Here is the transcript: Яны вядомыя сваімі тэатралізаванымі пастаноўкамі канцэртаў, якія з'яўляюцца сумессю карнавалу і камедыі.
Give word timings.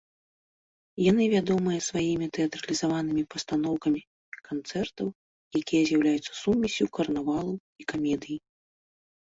Яны 1.11 1.23
вядомыя 1.33 1.79
сваімі 1.89 2.27
тэатралізаванымі 2.37 3.23
пастаноўкамі 3.35 4.01
канцэртаў, 4.49 5.07
якія 5.61 5.81
з'яўляюцца 5.93 6.31
сумессю 6.43 6.83
карнавалу 6.99 7.53
і 7.83 7.93
камедыі. 7.95 8.37